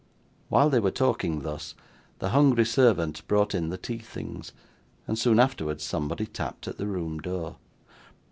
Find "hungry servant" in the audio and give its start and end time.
2.29-3.21